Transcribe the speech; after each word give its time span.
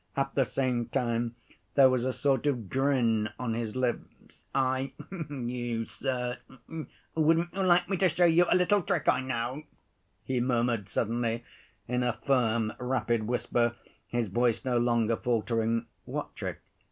At 0.17 0.33
the 0.33 0.45
same 0.45 0.87
time 0.87 1.35
there 1.75 1.87
was 1.87 2.05
a 2.05 2.11
sort 2.11 2.47
of 2.47 2.71
grin 2.71 3.29
on 3.37 3.53
his 3.53 3.75
lips. 3.75 4.45
"I... 4.55 4.93
you, 5.29 5.85
sir... 5.85 6.39
wouldn't 7.13 7.53
you 7.53 7.61
like 7.61 7.87
me 7.87 7.97
to 7.97 8.09
show 8.09 8.25
you 8.25 8.47
a 8.49 8.55
little 8.55 8.81
trick 8.81 9.07
I 9.07 9.21
know?" 9.21 9.61
he 10.23 10.39
murmured, 10.39 10.89
suddenly, 10.89 11.43
in 11.87 12.01
a 12.01 12.13
firm 12.13 12.73
rapid 12.79 13.27
whisper, 13.27 13.75
his 14.07 14.27
voice 14.27 14.65
no 14.65 14.79
longer 14.79 15.15
faltering. 15.15 15.85
"What 16.05 16.35
trick?" 16.35 16.61